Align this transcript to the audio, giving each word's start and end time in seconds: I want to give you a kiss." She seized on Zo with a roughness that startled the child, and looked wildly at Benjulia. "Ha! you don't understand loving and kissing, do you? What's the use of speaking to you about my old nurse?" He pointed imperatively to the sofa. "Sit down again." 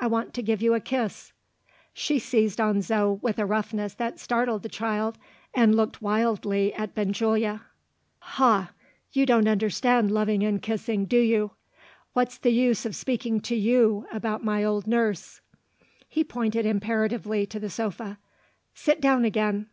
I 0.00 0.06
want 0.06 0.32
to 0.34 0.42
give 0.44 0.62
you 0.62 0.74
a 0.74 0.80
kiss." 0.80 1.32
She 1.92 2.20
seized 2.20 2.60
on 2.60 2.82
Zo 2.82 3.18
with 3.20 3.36
a 3.40 3.44
roughness 3.44 3.94
that 3.94 4.20
startled 4.20 4.62
the 4.62 4.68
child, 4.68 5.18
and 5.52 5.74
looked 5.74 6.00
wildly 6.00 6.72
at 6.74 6.94
Benjulia. 6.94 7.62
"Ha! 8.20 8.70
you 9.10 9.26
don't 9.26 9.48
understand 9.48 10.12
loving 10.12 10.44
and 10.44 10.62
kissing, 10.62 11.06
do 11.06 11.18
you? 11.18 11.50
What's 12.12 12.38
the 12.38 12.52
use 12.52 12.86
of 12.86 12.94
speaking 12.94 13.40
to 13.40 13.56
you 13.56 14.06
about 14.12 14.44
my 14.44 14.62
old 14.62 14.86
nurse?" 14.86 15.40
He 16.08 16.22
pointed 16.22 16.64
imperatively 16.64 17.44
to 17.46 17.58
the 17.58 17.68
sofa. 17.68 18.18
"Sit 18.74 19.00
down 19.00 19.24
again." 19.24 19.66